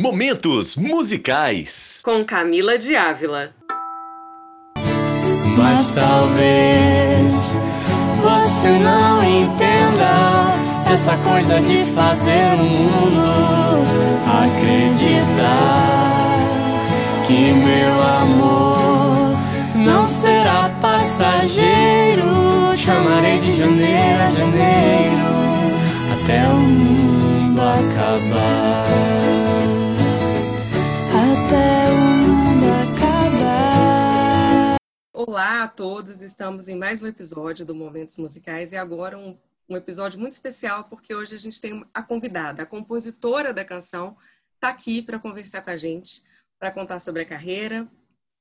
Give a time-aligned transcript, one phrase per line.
[0.00, 1.98] Momentos musicais.
[2.04, 3.50] Com Camila de Ávila.
[5.56, 7.56] Mas talvez
[8.22, 10.54] você não entenda
[10.92, 13.24] essa coisa de fazer o mundo
[14.46, 15.66] acreditar
[17.26, 19.32] que meu amor
[19.74, 22.22] não será passageiro.
[22.76, 25.26] Chamarei de janeiro a janeiro
[26.22, 29.27] até o mundo acabar.
[35.20, 39.36] Olá a todos, estamos em mais um episódio do Momentos Musicais e agora um,
[39.68, 44.16] um episódio muito especial porque hoje a gente tem a convidada, a compositora da canção,
[44.54, 46.22] está aqui para conversar com a gente,
[46.56, 47.88] para contar sobre a carreira,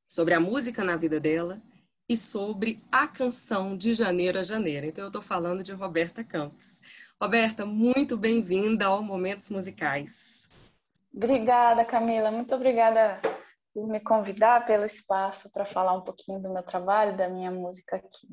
[0.07, 1.59] sobre a música na vida dela
[2.07, 4.85] e sobre a canção de janeiro a janeiro.
[4.85, 6.79] Então eu estou falando de Roberta Campos.
[7.19, 10.47] Roberta, muito bem-vinda ao Momentos Musicais.
[11.11, 12.29] Obrigada, Camila.
[12.29, 13.19] Muito obrigada
[13.77, 17.97] por me convidar, pelo espaço para falar um pouquinho do meu trabalho, da minha música
[17.97, 18.27] aqui.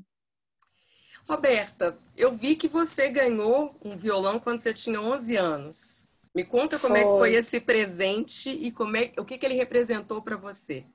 [1.29, 6.09] Roberta, eu vi que você ganhou um violão quando você tinha 11 anos.
[6.35, 7.03] Me conta como foi.
[7.03, 10.87] é que foi esse presente e como é, o que, que ele representou para você.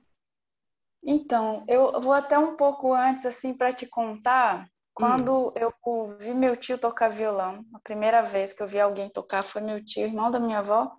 [1.00, 4.68] Então, eu vou até um pouco antes, assim, para te contar.
[4.92, 5.52] Quando hum.
[5.54, 5.72] eu
[6.18, 9.82] vi meu tio tocar violão, a primeira vez que eu vi alguém tocar foi meu
[9.84, 10.90] tio, irmão da minha avó,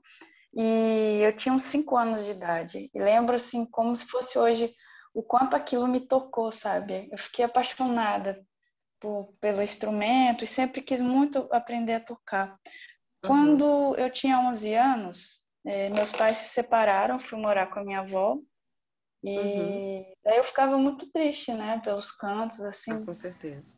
[0.53, 2.89] e eu tinha uns cinco anos de idade.
[2.93, 4.73] E lembro, assim, como se fosse hoje,
[5.13, 7.07] o quanto aquilo me tocou, sabe?
[7.11, 8.45] Eu fiquei apaixonada
[8.99, 12.49] por, pelo instrumento e sempre quis muito aprender a tocar.
[12.49, 12.57] Uhum.
[13.27, 18.01] Quando eu tinha 11 anos, eh, meus pais se separaram, fui morar com a minha
[18.01, 18.37] avó.
[19.23, 20.13] E uhum.
[20.23, 21.79] daí eu ficava muito triste, né?
[21.83, 22.91] Pelos cantos, assim.
[22.91, 23.73] Ah, com certeza.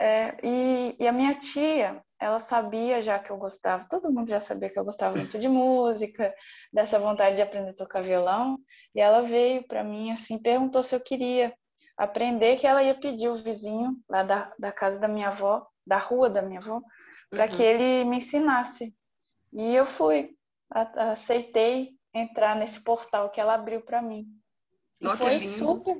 [0.00, 4.38] É, e, e, a minha tia, ela sabia já que eu gostava, todo mundo já
[4.38, 6.32] sabia que eu gostava muito de música,
[6.72, 8.58] dessa vontade de aprender a tocar violão,
[8.94, 11.52] e ela veio para mim assim, perguntou se eu queria
[11.96, 15.98] aprender, que ela ia pedir o vizinho lá da, da casa da minha avó, da
[15.98, 16.80] rua da minha avó,
[17.28, 17.50] para uhum.
[17.50, 18.94] que ele me ensinasse.
[19.52, 20.30] E eu fui,
[20.70, 24.26] a, aceitei entrar nesse portal que ela abriu para mim.
[25.00, 25.96] E foi super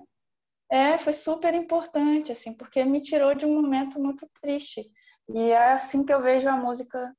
[0.70, 4.84] é, foi super importante, assim, porque me tirou de um momento muito triste.
[5.28, 7.12] E é assim que eu vejo a música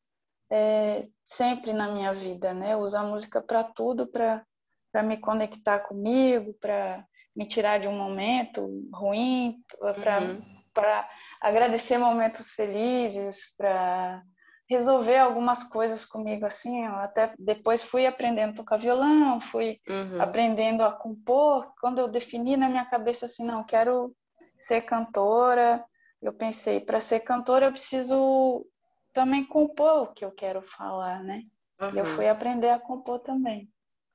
[0.51, 2.73] é, sempre na minha vida, né?
[2.73, 7.05] Eu uso a música para tudo, para me conectar comigo, para
[7.35, 9.63] me tirar de um momento ruim,
[10.03, 10.41] para uhum.
[11.41, 14.23] agradecer momentos felizes, para
[14.69, 16.85] resolver algumas coisas comigo assim.
[16.85, 20.21] Eu até depois fui aprendendo a tocar violão, fui uhum.
[20.21, 21.73] aprendendo a compor.
[21.81, 24.15] Quando eu defini na minha cabeça assim, não, quero
[24.59, 25.83] ser cantora,
[26.21, 28.65] eu pensei, para ser cantora eu preciso
[29.13, 31.43] também compor o que eu quero falar, né?
[31.81, 31.95] Uhum.
[31.95, 33.67] E eu fui aprender a compor também.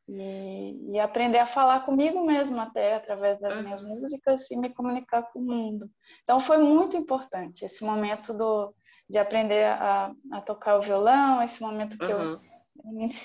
[0.07, 5.23] E, e, aprender a falar comigo mesmo até através das minhas músicas e me comunicar
[5.33, 5.91] com o mundo.
[6.23, 8.75] Então foi muito importante esse momento do
[9.09, 12.33] de aprender a, a tocar o violão, esse momento que uhum.
[12.33, 12.41] eu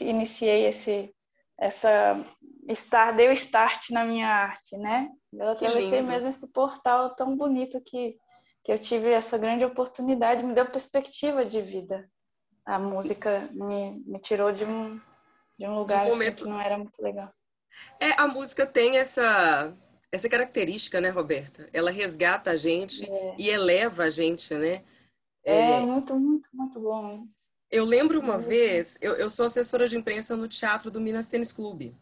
[0.01, 1.13] iniciei esse
[1.59, 2.17] essa
[2.65, 5.09] estar deu start na minha arte, né?
[5.33, 8.15] Eu atravessei mesmo esse portal tão bonito que
[8.63, 12.09] que eu tive essa grande oportunidade, me deu perspectiva de vida.
[12.65, 14.99] A música me, me tirou de um
[15.59, 16.35] de um lugar de um momento...
[16.35, 17.31] assim, que não era muito legal.
[17.99, 19.75] É, a música tem essa
[20.11, 21.69] essa característica, né, Roberta?
[21.71, 23.35] Ela resgata a gente é.
[23.37, 24.83] e eleva a gente, né?
[25.43, 27.27] É, é, muito, muito, muito bom.
[27.69, 31.51] Eu lembro uma vez, eu, eu sou assessora de imprensa no teatro do Minas Tênis
[31.51, 31.95] Clube.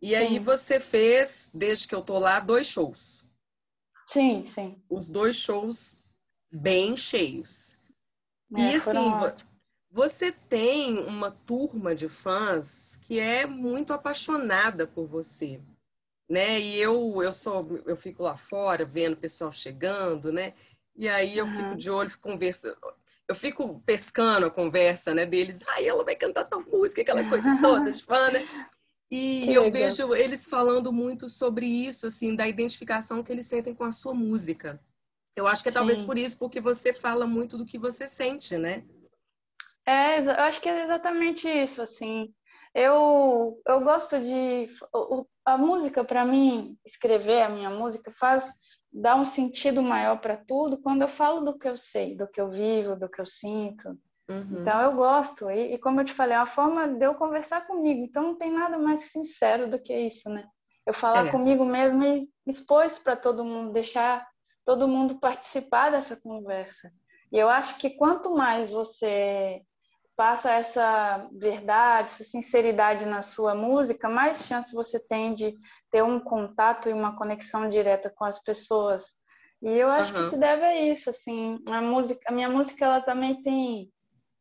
[0.00, 0.14] E sim.
[0.14, 3.24] aí você fez, desde que eu tô lá, dois shows.
[4.06, 4.80] Sim, sim.
[4.88, 5.98] Os dois shows
[6.52, 7.76] bem cheios.
[8.54, 9.10] É, e assim,
[9.94, 15.60] você tem uma turma de fãs que é muito apaixonada por você,
[16.28, 16.60] né?
[16.60, 20.52] E eu eu sou eu fico lá fora vendo o pessoal chegando, né?
[20.96, 21.54] E aí eu uhum.
[21.54, 22.76] fico de olho, fico conversando.
[23.28, 25.62] Eu fico pescando a conversa, né, deles.
[25.68, 28.44] Ai, ela vai cantar tal música, aquela coisa toda de fã, né?
[29.08, 29.80] E que eu legal.
[29.80, 34.12] vejo eles falando muito sobre isso, assim, da identificação que eles sentem com a sua
[34.12, 34.80] música.
[35.36, 35.78] Eu acho que é Sim.
[35.78, 38.84] talvez por isso, porque você fala muito do que você sente, né?
[39.86, 42.32] É, eu acho que é exatamente isso, assim.
[42.74, 44.68] Eu, eu gosto de.
[45.44, 48.50] A música, para mim, escrever a minha música faz
[48.92, 52.40] dar um sentido maior para tudo quando eu falo do que eu sei, do que
[52.40, 53.88] eu vivo, do que eu sinto.
[54.28, 54.60] Uhum.
[54.60, 55.50] Então eu gosto.
[55.50, 58.00] E, e, como eu te falei, é uma forma de eu conversar comigo.
[58.04, 60.44] Então não tem nada mais sincero do que isso, né?
[60.86, 61.30] Eu falar é.
[61.30, 64.26] comigo mesmo e expor isso para todo mundo, deixar
[64.64, 66.90] todo mundo participar dessa conversa.
[67.32, 69.62] E eu acho que quanto mais você
[70.16, 75.56] passa essa verdade, essa sinceridade na sua música, mais chance você tem de
[75.90, 79.06] ter um contato e uma conexão direta com as pessoas.
[79.62, 80.22] E eu acho uhum.
[80.22, 83.90] que se deve a isso, assim, a música, a minha música ela também tem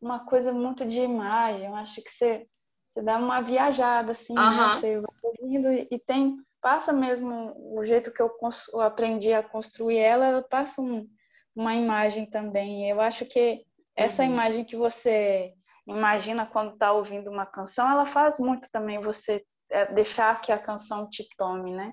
[0.02, 1.68] uma coisa muito de imagem.
[1.68, 2.46] Eu acho que você,
[2.90, 4.50] você dá uma viajada assim, uhum.
[4.50, 4.76] né?
[4.76, 8.32] Você vai ouvindo e tem passa mesmo o jeito que eu,
[8.74, 11.06] eu aprendi a construir ela, ela passa um,
[11.54, 12.90] uma imagem também.
[12.90, 13.66] Eu acho que
[13.96, 14.30] essa uhum.
[14.30, 15.54] imagem que você
[15.88, 20.60] imagina quando está ouvindo uma canção, ela faz muito também você é, deixar que a
[20.60, 21.92] canção te tome, né?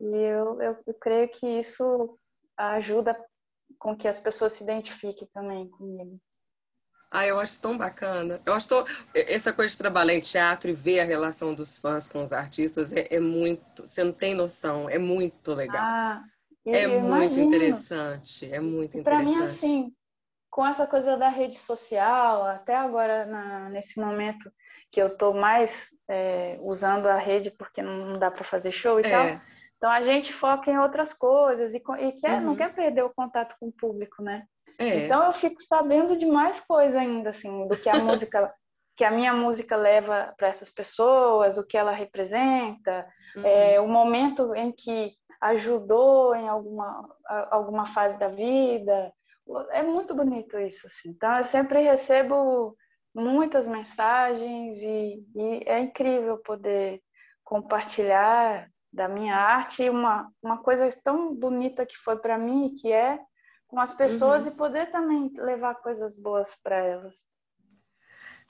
[0.00, 2.18] E eu, eu, eu creio que isso
[2.56, 3.16] ajuda
[3.78, 6.18] com que as pessoas se identifiquem também comigo.
[7.10, 8.42] Ah, eu acho tão bacana.
[8.44, 8.84] Eu acho tão...
[9.14, 12.92] essa coisa de trabalhar em teatro e ver a relação dos fãs com os artistas
[12.92, 13.86] é, é muito.
[13.86, 15.80] Você não tem noção, é muito legal.
[15.80, 16.24] Ah,
[16.66, 17.46] é muito imagino.
[17.46, 19.30] interessante, é muito interessante.
[19.30, 19.94] Para mim, assim,
[20.54, 24.48] com essa coisa da rede social, até agora na, nesse momento
[24.92, 29.04] que eu estou mais é, usando a rede porque não dá para fazer show e
[29.04, 29.10] é.
[29.10, 29.40] tal.
[29.76, 32.44] Então a gente foca em outras coisas e, e quer, uhum.
[32.44, 34.44] não quer perder o contato com o público, né?
[34.78, 35.06] É.
[35.06, 38.54] Então eu fico sabendo de mais coisa ainda, assim, do que a música,
[38.96, 43.04] que a minha música leva para essas pessoas, o que ela representa,
[43.34, 43.44] uhum.
[43.44, 47.08] é, o momento em que ajudou em alguma,
[47.50, 49.12] alguma fase da vida.
[49.70, 51.10] É muito bonito isso, assim.
[51.10, 52.76] Então eu sempre recebo
[53.14, 57.00] muitas mensagens e, e é incrível poder
[57.44, 62.92] compartilhar da minha arte e uma, uma coisa tão bonita que foi para mim que
[62.92, 63.18] é
[63.66, 64.52] com as pessoas uhum.
[64.52, 67.33] e poder também levar coisas boas para elas.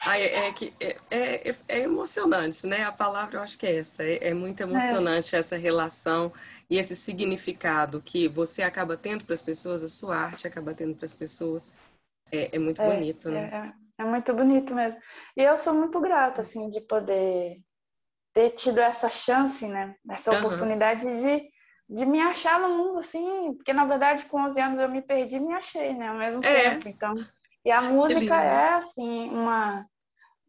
[0.00, 2.82] Ah, é, é, que, é, é, é, emocionante, né?
[2.84, 4.02] A palavra eu acho que é essa.
[4.02, 6.32] É, é muito emocionante essa relação
[6.68, 10.94] e esse significado que você acaba tendo para as pessoas, a sua arte acaba tendo
[10.94, 11.72] para as pessoas.
[12.30, 13.72] É, muito bonito, né?
[13.98, 15.00] É, muito bonito mesmo.
[15.36, 17.58] E eu sou muito grata, assim, de poder
[18.34, 19.94] ter tido essa chance, né?
[20.10, 20.38] Essa uhum.
[20.38, 21.48] oportunidade de
[21.88, 25.36] de me achar no mundo, assim, porque na verdade com 11 anos eu me perdi
[25.36, 26.70] e me achei, né, ao mesmo é.
[26.70, 26.88] tempo.
[26.88, 27.14] Então,
[27.64, 29.86] e a música é, assim, uma,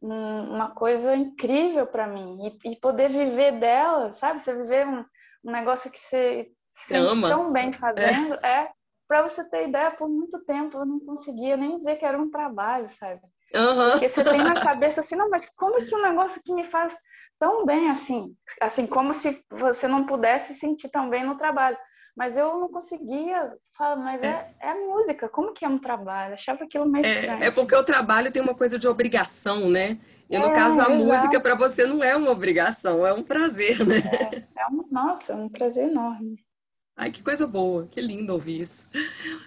[0.01, 2.57] uma coisa incrível para mim.
[2.63, 4.43] E, e, poder viver dela, sabe?
[4.43, 5.05] Você viver um,
[5.43, 7.29] um negócio que você se sente ama.
[7.29, 8.63] tão bem fazendo, é.
[8.63, 8.71] é
[9.07, 12.29] para você ter ideia, por muito tempo eu não conseguia nem dizer que era um
[12.29, 13.21] trabalho, sabe?
[13.53, 13.91] Uhum.
[13.91, 16.97] Porque você tem na cabeça assim, não, mas como que um negócio que me faz
[17.39, 21.77] tão bem assim, assim como se você não pudesse sentir tão bem no trabalho.
[22.15, 26.31] Mas eu não conseguia falar, mas é, é, é música, como que é um trabalho?
[26.31, 27.43] Eu achava aquilo meio é, estranho.
[27.43, 29.99] É, porque o trabalho tem uma coisa de obrigação, né?
[30.29, 30.95] E no é, caso, a exato.
[30.95, 33.97] música para você não é uma obrigação, é um prazer, né?
[34.55, 36.39] É, é um, nossa, é um prazer enorme.
[36.95, 38.87] Ai, que coisa boa, que lindo ouvir isso.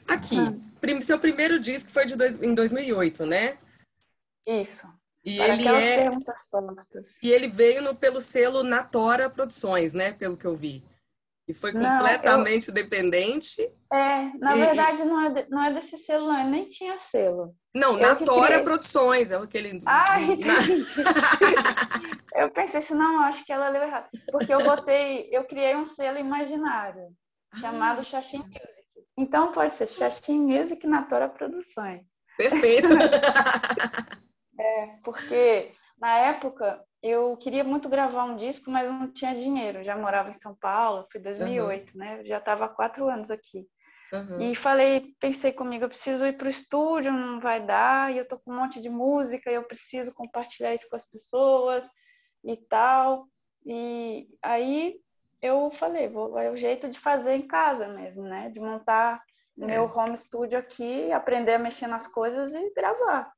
[0.06, 1.00] Aqui, ah.
[1.00, 3.56] seu primeiro disco foi de dois, em 2008, né?
[4.46, 4.86] Isso.
[5.24, 6.10] E Para ele é
[7.22, 10.12] E ele veio no, pelo selo Natora Produções, né?
[10.12, 10.84] Pelo que eu vi.
[11.48, 12.82] E foi completamente não, eu...
[12.82, 13.62] dependente.
[13.90, 16.38] É, na e, verdade não é, de, não é desse selo, não.
[16.38, 17.54] Eu nem tinha selo.
[17.74, 18.62] Não, eu Natora criei...
[18.62, 19.82] Produções, é aquele.
[19.86, 20.84] Ah, entendi.
[22.36, 24.08] eu pensei assim, não, acho que ela leu errado.
[24.30, 27.08] Porque eu botei, eu criei um selo imaginário
[27.56, 28.04] chamado ah.
[28.04, 28.88] Xaxim Music.
[29.16, 32.08] Então pode ser Xaxim Music Natora Produções.
[32.36, 32.88] Perfeito.
[34.60, 35.70] É, porque
[36.00, 39.82] na época eu queria muito gravar um disco, mas não tinha dinheiro.
[39.82, 41.98] já morava em São Paulo, foi 2008, uhum.
[41.98, 42.24] né?
[42.24, 43.66] Já estava há quatro anos aqui.
[44.12, 44.40] Uhum.
[44.40, 48.26] E falei, pensei comigo, eu preciso ir para o estúdio, não vai dar, e eu
[48.26, 51.88] tô com um monte de música, e eu preciso compartilhar isso com as pessoas
[52.44, 53.26] e tal.
[53.64, 54.96] E aí
[55.42, 58.50] eu falei, vou, é o jeito de fazer em casa mesmo, né?
[58.50, 59.22] De montar
[59.60, 59.66] é.
[59.66, 63.30] meu home studio aqui, aprender a mexer nas coisas e gravar.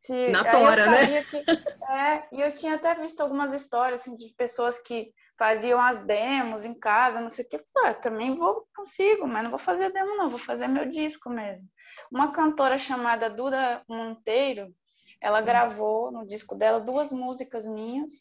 [0.00, 1.22] Se, Na tora, né?
[1.24, 6.00] Que, é, e eu tinha até visto algumas histórias assim, de pessoas que faziam as
[6.00, 7.64] demos em casa, não sei o que.
[7.72, 11.30] Falei, ah, também vou, consigo, mas não vou fazer demo, não, vou fazer meu disco
[11.30, 11.66] mesmo.
[12.10, 14.74] Uma cantora chamada Duda Monteiro,
[15.20, 15.44] ela hum.
[15.44, 18.12] gravou no disco dela duas músicas minhas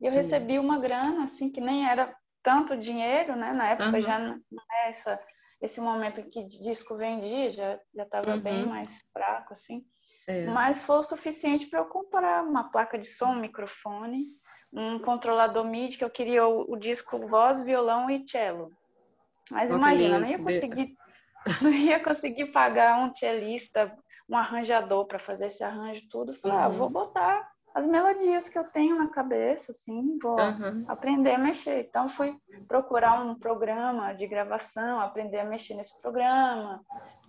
[0.00, 0.14] e eu hum.
[0.14, 3.52] recebi uma grana, assim, que nem era tanto dinheiro, né?
[3.52, 4.02] Na época uhum.
[4.02, 5.18] já não é essa,
[5.62, 8.40] esse momento que disco vendia, já estava uhum.
[8.40, 9.84] bem mais fraco, assim.
[10.26, 10.46] É.
[10.46, 14.24] Mas foi o suficiente para eu comprar uma placa de som, um microfone,
[14.72, 18.70] um controlador MIDI que eu queria o, o disco voz, violão e cello.
[19.50, 20.96] Mas imagina, não ia conseguir,
[21.60, 23.96] não ia conseguir pagar um cellista,
[24.28, 26.34] um arranjador para fazer esse arranjo tudo.
[26.34, 26.74] Falei, ah, Uhum.
[26.74, 30.84] vou botar as melodias que eu tenho na cabeça, assim, vou Aham.
[30.88, 31.86] aprender a mexer.
[31.88, 32.36] Então fui
[32.68, 36.80] procurar um programa de gravação, aprender a mexer nesse programa,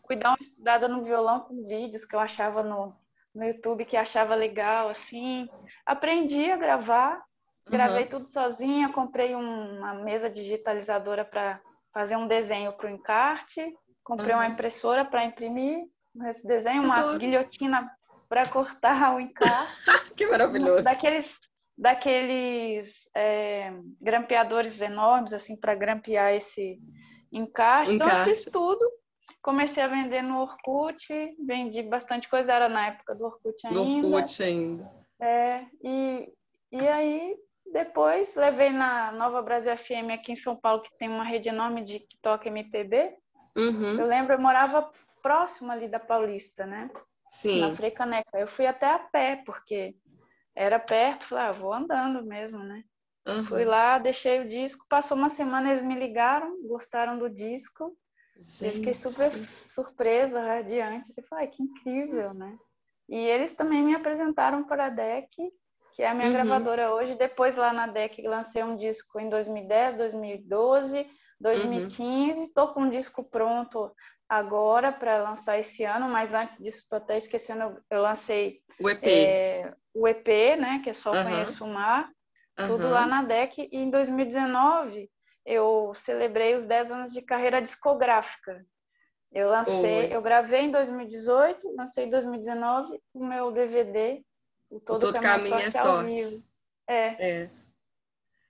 [0.06, 2.96] cuidar uma estudada no violão com vídeos que eu achava no,
[3.34, 5.50] no YouTube que achava legal, assim.
[5.86, 7.24] Aprendi a gravar,
[7.68, 8.10] gravei Uhum.
[8.10, 11.60] tudo sozinha, comprei um- uma mesa digitalizadora para
[11.94, 14.52] fazer um desenho para o encarte, comprei uma Uhum.
[14.54, 15.86] impressora para imprimir
[16.28, 17.18] esse desenho, uma Adoro.
[17.20, 17.90] guilhotina
[18.30, 19.74] para cortar o encarte
[20.16, 20.84] Que maravilhoso.
[20.84, 21.38] daqueles
[21.78, 26.80] daqueles é, grampeadores enormes assim para grampear esse
[27.32, 27.94] encaixe.
[27.96, 28.34] Então eu Encaixe.
[28.44, 28.80] fiz tudo.
[29.46, 30.98] Comecei a vender no Orkut,
[31.46, 34.08] vendi bastante coisa, era na época do Orkut Do ainda.
[34.08, 34.92] Orkut ainda.
[35.22, 36.34] É, e,
[36.72, 37.38] e aí
[37.72, 41.84] depois levei na Nova Brasil FM aqui em São Paulo, que tem uma rede enorme
[41.84, 43.16] de que toca MPB.
[43.56, 44.00] Uhum.
[44.00, 46.90] Eu lembro, eu morava próximo ali da Paulista, né?
[47.30, 47.62] Sim.
[47.62, 48.40] na Frei Caneca.
[48.40, 49.96] Eu fui até a pé, porque
[50.56, 52.84] era perto, falei, ah, vou andando mesmo, né?
[53.28, 53.44] Uhum.
[53.44, 57.96] Fui lá, deixei o disco, passou uma semana, eles me ligaram, gostaram do disco.
[58.38, 59.48] Eu fiquei super Gente.
[59.74, 61.14] surpresa, radiante.
[61.14, 62.58] Você falei, que incrível, né?
[63.08, 65.30] E eles também me apresentaram para a DEC,
[65.94, 66.34] que é a minha Uhum.
[66.34, 67.16] gravadora hoje.
[67.16, 71.08] Depois lá na DEC lancei um disco em 2010, 2012,
[71.40, 72.42] 2015.
[72.42, 73.94] Estou com um disco pronto
[74.28, 79.04] agora para lançar esse ano, mas antes disso estou até esquecendo, eu- lancei O EP.
[79.08, 80.82] é, o EP, né?
[80.84, 81.24] Que é só Aham.
[81.24, 82.10] Conheço o Mar
[82.68, 83.70] tudo lá na DEC.
[83.72, 85.10] E em 2019
[85.46, 88.66] eu celebrei os 10 anos de carreira discográfica.
[89.32, 90.16] Eu lancei, Oi.
[90.16, 94.22] eu gravei em 2018, lancei em 2019 o meu DVD,
[94.70, 96.16] o Todo, Todo Caminho é Sorte ao Sorte.
[96.16, 96.44] vivo.
[96.88, 97.08] É.
[97.44, 97.50] É.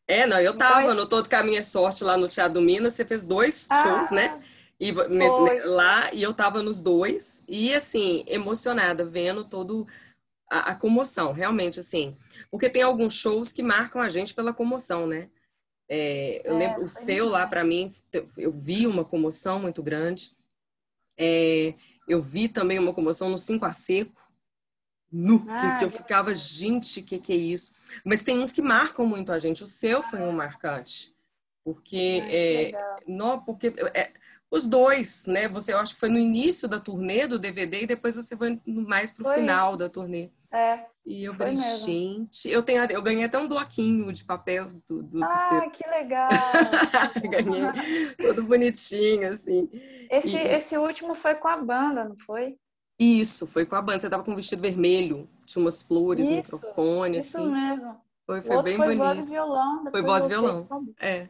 [0.07, 2.93] É, não, eu tava esse- no Todo Caminho é Sorte lá no Teatro do Minas,
[2.93, 4.41] você fez dois Ah, shows, né?
[4.79, 5.59] E foi.
[5.65, 9.87] lá, e eu tava nos dois, e assim, emocionada, vendo todo
[10.51, 12.15] a, a comoção, realmente, assim.
[12.51, 15.29] Porque tem alguns shows que marcam a gente pela comoção, né?
[15.87, 17.91] É, eu É, lembro, o seu lá, pra mim,
[18.37, 20.31] eu vi uma comoção muito grande.
[21.17, 21.73] É,
[22.07, 24.11] eu vi também uma comoção no 5 a Seco,
[25.11, 27.73] nu, que, Ah, que eu que ficava, gente, que que é isso?
[28.03, 29.63] Mas tem uns que marcam muito a gente.
[29.63, 31.15] O seu foi um marcante.
[31.63, 32.71] Porque, que é,
[33.07, 34.11] não, porque é,
[34.51, 35.47] os dois, né?
[35.47, 38.61] Você, eu acho que foi no início da turnê do DVD e depois você foi
[38.65, 40.29] mais pro Foi final da turnê.
[40.55, 40.85] É.
[41.05, 41.85] E eu Foi falei, mesmo.
[41.85, 45.23] gente, eu tenho, eu ganhei até um bloquinho de papel do, do.
[45.23, 46.29] Ah, que legal!
[47.29, 49.69] ganhei todo bonitinho, assim.
[50.09, 52.57] Esse, E- esse último foi com a banda, não foi?
[52.97, 53.99] Isso, foi com a banda.
[53.99, 57.51] Você tava com um vestido vermelho, tinha umas flores, Isso, microfone, Isso assim.
[57.51, 57.97] mesmo.
[58.25, 59.29] Foi, foi bem foi voz e bonito.
[59.29, 59.91] violão.
[59.91, 60.67] Foi voz e violão.
[60.99, 61.27] É.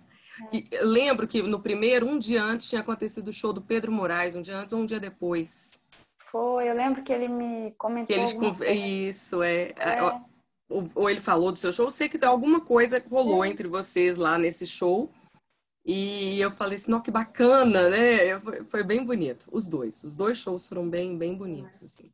[0.72, 4.36] Eu lembro que no primeiro, um dia antes, tinha acontecido o show do Pedro Moraes,
[4.36, 5.80] um dia antes ou um dia depois.
[6.36, 8.62] Foi, eu lembro que ele me comentou Que eles conv-.
[8.70, 9.74] Isso, é.
[9.78, 10.02] É.
[10.68, 11.86] Ou, ele falou do seu show.
[11.86, 13.48] Eu sei que alguma coisa rolou É.
[13.48, 15.10] entre vocês lá nesse show.
[15.86, 18.38] E eu falei assim, não, que bacana, né?
[18.68, 19.48] Foi, bem bonito.
[19.50, 20.04] Os dois.
[20.04, 22.12] Os dois shows foram bem, bem bonitos, assim.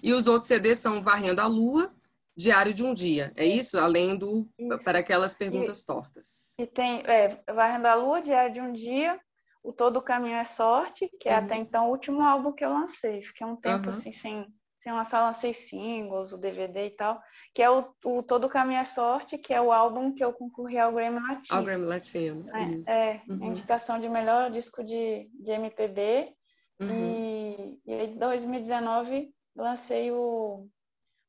[0.00, 1.92] E os outros CDs são Varrendo a Lua,
[2.36, 3.32] Diário de um Dia.
[3.34, 3.76] É isso?
[3.76, 4.78] Além do Isso.
[4.84, 6.54] Para Aquelas Perguntas Tortas.
[6.60, 9.18] E tem é, Varrendo a Lua, Diário de um Dia,
[9.64, 11.44] O Todo Caminho é Sorte, que é Uhum.
[11.44, 13.22] até então o último álbum que eu lancei.
[13.22, 13.90] Fiquei um tempo Uhum.
[13.92, 17.18] assim sem, sem lançar, lancei singles, o DVD e tal,
[17.54, 20.78] que é o, o Todo Caminho é Sorte, que é o álbum que eu concorri
[20.78, 21.58] ao Grammy Latino.
[21.58, 22.46] Ao Grammy Latino.
[22.86, 23.46] É, é Uhum.
[23.46, 26.34] indicação de melhor disco de, de MPB.
[26.80, 26.90] Uhum.
[26.90, 30.68] E, e aí, em 2019, lancei o,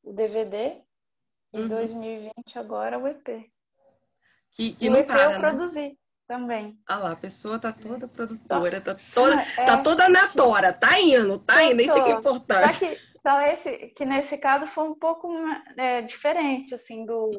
[0.04, 0.82] o DVD.
[1.54, 1.68] E em Uhum.
[1.70, 3.50] 2020, agora, o EP.
[4.52, 5.40] Que, que e o não EP para, eu né?
[5.40, 6.78] produzi também.
[6.88, 11.00] Ah lá, a pessoa tá toda produtora, tá toda, É, tá toda na tora, tá
[11.00, 12.74] indo, tá indo, isso é que é importante.
[12.74, 15.32] Só que, só esse, que nesse caso foi um pouco
[15.78, 17.32] é, diferente, assim, do,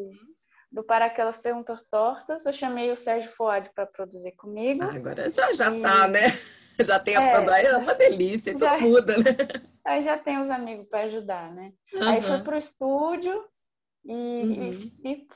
[0.70, 2.44] do Para Aquelas Perguntas Tortas.
[2.46, 4.82] Eu chamei o Sérgio Fuad para produzir comigo.
[4.84, 6.20] Ah, agora já, já E- tá, né?
[6.78, 7.30] Já tem a É.
[7.32, 9.24] produção, é uma delícia, Já- tudo muda, né?
[9.86, 11.72] Aí já tem os amigos para ajudar, né?
[12.02, 13.32] Aí fui pro estúdio
[14.04, 14.92] e, Uhum.
[15.02, 15.26] e, e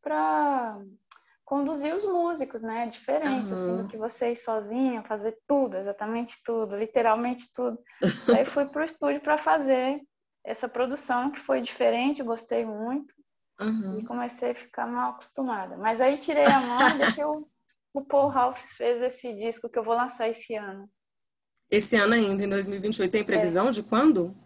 [0.00, 0.78] para
[1.48, 2.86] conduzir os músicos, né?
[2.88, 3.82] Diferente, assim, Aham.
[3.84, 7.78] do que você ir sozinha, fazer tudo, exatamente tudo, literalmente tudo.
[8.34, 9.98] Aí fui pro estúdio para fazer
[10.44, 13.14] essa produção que foi diferente, gostei muito
[13.58, 13.98] Aham.
[13.98, 15.78] e comecei a ficar mal acostumada.
[15.78, 17.48] Mas aí tirei a mão e deixei o,
[17.94, 20.86] o Paul Ralph fez esse disco que eu vou lançar esse ano.
[21.70, 24.36] Esse ano ainda, em 2028, tem previsão de quando?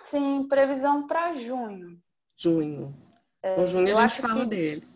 [0.00, 2.00] Sim, previsão para junho.
[2.34, 2.94] Junho.
[3.42, 4.86] Com junho a É, gente fala que- dele.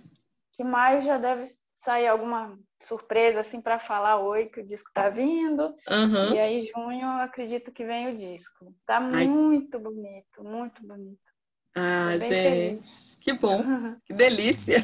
[0.54, 5.08] Que maio já deve sair alguma surpresa assim para falar oi que o disco tá
[5.08, 5.74] vindo.
[5.90, 6.34] Uhum.
[6.34, 8.74] E aí junho eu acredito que vem o disco.
[8.86, 9.26] Tá Ai.
[9.26, 11.34] muito bonito, muito bonito.
[11.76, 13.18] Ah, gente, feliz.
[13.20, 13.62] que bom,
[14.06, 14.78] que delícia.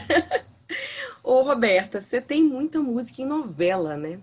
[1.23, 4.21] Ô, Roberta, você tem muita música em novela, né?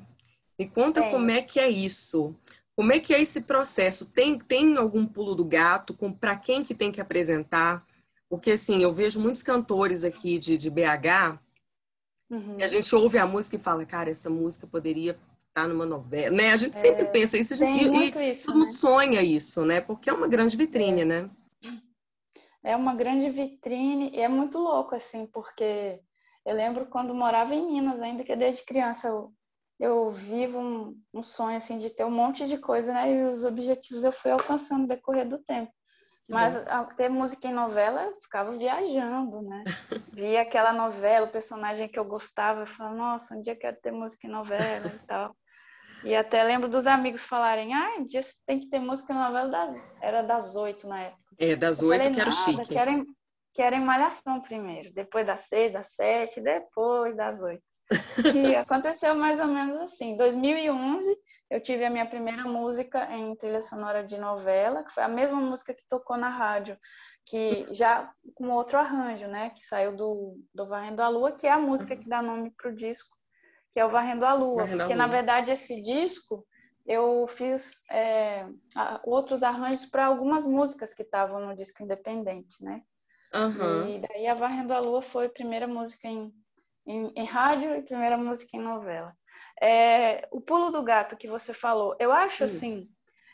[0.59, 1.11] Me conta tem.
[1.11, 2.35] como é que é isso.
[2.75, 4.05] Como é que é esse processo?
[4.05, 5.97] Tem, tem algum pulo do gato?
[6.19, 7.85] Para quem que tem que apresentar?
[8.29, 11.39] Porque, assim, eu vejo muitos cantores aqui de, de BH
[12.29, 12.57] uhum.
[12.59, 15.17] e a gente ouve a música e fala, cara, essa música poderia
[15.47, 16.51] estar numa novela, né?
[16.51, 18.73] A gente é, sempre pensa isso, gente, e, isso, todo mundo né?
[18.73, 19.81] sonha isso, né?
[19.81, 21.05] Porque é uma grande vitrine, é.
[21.05, 21.29] né?
[22.63, 26.01] É uma grande vitrine e é muito louco, assim, porque
[26.45, 29.33] eu lembro quando morava em Minas, ainda que desde criança eu,
[29.79, 33.11] eu vivo um, um sonho, assim, de ter um monte de coisa, né?
[33.11, 35.71] E os objetivos eu fui alcançando no decorrer do tempo.
[36.29, 36.55] Mas
[36.97, 39.63] ter música em novela, eu ficava viajando, né?
[40.11, 43.77] Via aquela novela, o personagem que eu gostava, eu falava, nossa, um dia eu quero
[43.81, 45.33] ter música em novela e tal.
[46.03, 49.49] E até lembro dos amigos falarem, ah, um dia tem que ter música em novela
[49.49, 49.95] das...
[50.01, 51.23] Era das oito na época.
[51.39, 52.67] É, das oito que era chique.
[52.67, 53.05] Querem,
[53.53, 57.63] querem malhação primeiro, depois das seis, das sete, depois das oito.
[58.35, 60.11] e aconteceu mais ou menos assim.
[60.11, 61.17] Em 2011,
[61.49, 65.39] eu tive a minha primeira música em trilha sonora de novela, que foi a mesma
[65.39, 66.77] música que tocou na rádio,
[67.25, 69.51] que já com outro arranjo, né?
[69.51, 72.69] Que saiu do, do Varrendo a Lua, que é a música que dá nome para
[72.69, 73.15] o disco,
[73.71, 74.63] que é o Varrendo a Lua.
[74.63, 75.05] Varrendo porque, a Lua.
[75.05, 76.45] na verdade, esse disco
[76.85, 78.45] eu fiz é,
[79.03, 82.81] outros arranjos para algumas músicas que estavam no disco independente, né?
[83.33, 83.89] Uhum.
[83.89, 86.33] E daí a Varrendo a Lua foi a primeira música em,
[86.85, 89.13] em, em rádio e primeira música em novela.
[89.61, 92.47] É, o pulo do gato que você falou, eu acho hum.
[92.47, 92.89] assim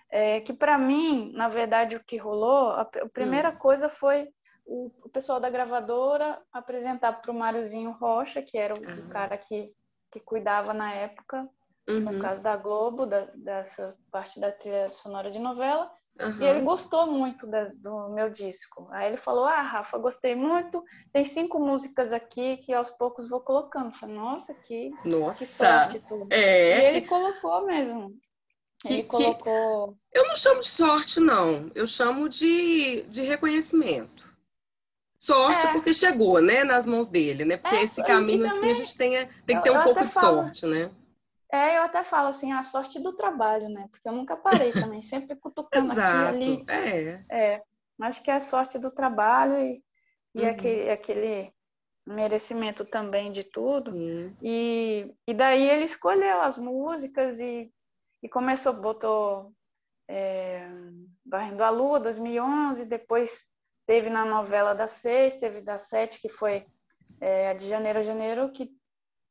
[0.10, 3.56] é, que para mim, na verdade, o que rolou, a, a primeira hum.
[3.56, 4.30] coisa foi
[4.66, 9.06] o, o, pessoal da gravadora apresentar para o Máriozinho Rocha, que era o, uhum.
[9.06, 9.74] o, cara que,
[10.12, 11.50] que cuidava na época,
[11.90, 12.00] uhum.
[12.00, 16.42] no caso da Globo, da, dessa parte da trilha sonora de novela, Uhum.
[16.42, 18.88] E ele gostou muito da, do meu disco.
[18.92, 20.84] Aí ele falou: Ah, Rafa, gostei muito.
[21.12, 23.88] Tem cinco músicas aqui que aos poucos vou colocando.
[23.88, 25.40] Eu falei, nossa, que, nossa.
[25.40, 26.28] que sorte tudo.
[26.30, 27.08] É, e ele que...
[27.08, 28.12] colocou mesmo.
[28.80, 29.94] Que, ele colocou.
[30.12, 30.20] Que...
[30.20, 31.72] Eu não chamo de sorte, não.
[31.74, 34.32] Eu chamo de, de reconhecimento.
[35.18, 35.72] Sorte é.
[35.72, 37.56] porque chegou, né, nas mãos dele, né?
[37.56, 40.06] Porque é, esse caminho, também, assim, a gente tem, tem que ter eu, um pouco
[40.06, 40.92] de falo, sorte, né?
[41.54, 43.88] É, eu até falo assim, a sorte do trabalho, né?
[43.92, 46.66] Porque eu nunca parei também, sempre cutucando aqui ali.
[46.68, 47.54] É.
[47.54, 47.64] é.
[48.02, 49.84] Acho que é a sorte do trabalho e,
[50.34, 50.50] e uhum.
[50.50, 51.54] aquele, aquele
[52.08, 53.92] merecimento também de tudo.
[53.92, 54.36] Sim.
[54.42, 57.72] E, e daí ele escolheu as músicas e,
[58.24, 59.54] e começou, botou
[60.10, 60.68] é,
[61.24, 63.52] Barrendo a Lua, 2011, depois
[63.86, 66.66] teve na novela das seis, teve da sete, que foi
[67.22, 68.72] é, a de Janeiro a Janeiro, que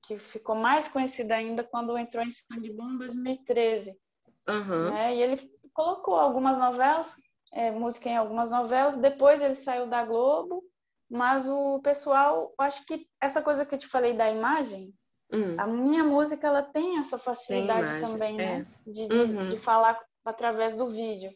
[0.03, 3.97] que ficou mais conhecida ainda quando entrou em Sangue Bom em 2013.
[4.49, 4.91] Uhum.
[4.91, 5.15] Né?
[5.15, 7.15] E ele colocou algumas novelas,
[7.53, 10.62] é, música em algumas novelas, depois ele saiu da Globo,
[11.09, 14.93] mas o pessoal, acho que essa coisa que eu te falei da imagem,
[15.33, 15.55] uhum.
[15.59, 18.67] a minha música ela tem essa facilidade tem também, né?
[18.87, 18.91] É.
[18.91, 19.49] De, de, uhum.
[19.49, 21.31] de, falar através do vídeo.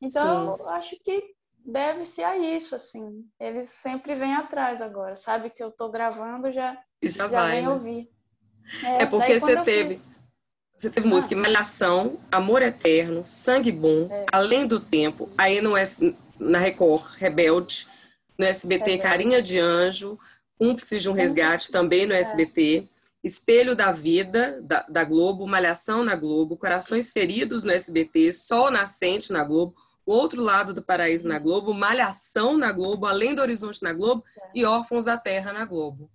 [0.00, 3.24] Então, eu acho que deve ser a isso, assim.
[3.38, 5.16] Eles sempre vêm atrás agora.
[5.16, 7.50] Sabe que eu estou gravando, já e já, já vai.
[7.52, 7.70] Vem né?
[7.70, 8.11] ouvir.
[8.82, 9.94] É, é porque você teve.
[9.94, 10.12] Fiz...
[10.76, 11.10] Você teve ah.
[11.10, 14.26] música Malhação, Amor Eterno, Sangue Bom, é.
[14.32, 17.86] Além do Tempo, aí no S, na Record, Rebelde,
[18.36, 19.02] no SBT, Rebelde.
[19.02, 20.18] Carinha de Anjo,
[20.58, 22.88] Cúmplice de um Resgate, também no SBT,
[23.22, 29.32] Espelho da Vida, da, da, Globo, Malhação na Globo, Corações Feridos no SBT, Sol Nascente
[29.32, 33.82] na Globo, O Outro Lado do Paraíso na Globo, Malhação na Globo, Além do Horizonte
[33.82, 34.50] na Globo é.
[34.52, 36.10] e Órfãos da Terra na Globo.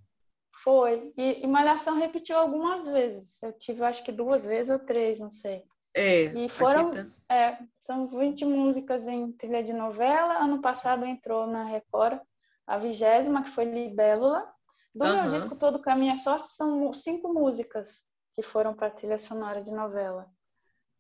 [0.68, 1.14] Foi.
[1.18, 3.42] E, e, Malhação repetiu algumas vezes.
[3.42, 5.64] Eu tive, acho que duas vezes ou três, não sei.
[5.94, 6.24] É.
[6.26, 6.92] E foram.
[6.92, 7.08] Tá.
[7.34, 10.44] É, são 20 músicas em trilha de novela.
[10.44, 12.20] Ano passado entrou na Record
[12.68, 14.46] a vigésima, que foi Libélula.
[14.94, 15.22] Do uhum.
[15.22, 18.04] meu disco Todo Caminho é Sorte, são cinco músicas
[18.36, 20.30] que foram para trilha sonora de novela.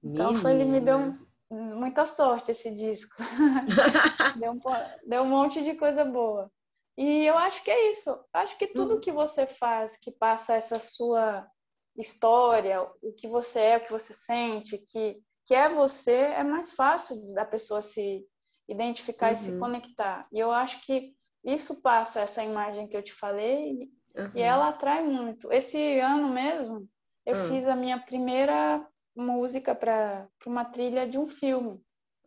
[0.01, 1.13] Então foi, ele me deu
[1.51, 3.13] muita sorte esse disco.
[4.39, 4.61] deu, um,
[5.05, 6.49] deu um monte de coisa boa.
[6.97, 8.17] E eu acho que é isso.
[8.33, 8.99] Acho que tudo uhum.
[8.99, 11.47] que você faz, que passa essa sua
[11.95, 16.71] história, o que você é, o que você sente, que, que é você, é mais
[16.71, 18.25] fácil da pessoa se
[18.67, 19.33] identificar uhum.
[19.33, 19.59] e se uhum.
[19.59, 20.27] conectar.
[20.31, 24.31] E eu acho que isso passa essa imagem que eu te falei uhum.
[24.33, 25.51] e ela atrai muito.
[25.51, 26.87] Esse ano mesmo,
[27.25, 27.49] eu hum.
[27.49, 31.81] fiz a minha primeira música para uma trilha de um filme.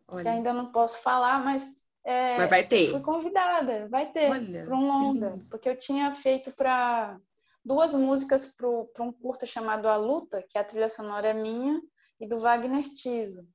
[0.07, 0.23] Olha.
[0.23, 1.63] Que ainda não posso falar, mas
[2.03, 2.91] é, Mas vai ter.
[2.91, 4.29] Fui convidada, vai ter,
[4.65, 7.17] para um longa, porque eu tinha feito para
[7.63, 11.79] duas músicas para um curta chamado A Luta, que a trilha sonora é minha
[12.19, 13.45] e do Wagner Tiso.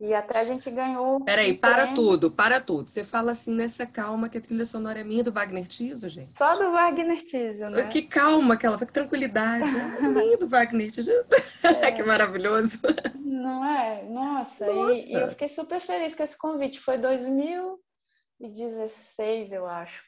[0.00, 1.22] E até a gente ganhou.
[1.22, 1.94] Peraí, um para prêmio.
[1.94, 2.88] tudo, para tudo.
[2.88, 6.38] Você fala assim nessa calma que a trilha sonora é minha do Wagner Tiso, gente?
[6.38, 7.86] Só do Wagner Tiso, né?
[7.88, 9.70] Que calma que ela foi, que tranquilidade.
[9.98, 11.12] É minha do Wagner Tiso.
[11.94, 12.78] que maravilhoso.
[13.14, 14.02] Não é?
[14.04, 15.00] Nossa, e- Nossa.
[15.00, 16.80] E, eu fiquei super feliz com esse convite.
[16.80, 16.96] Foi
[18.40, 20.02] 2016, eu acho.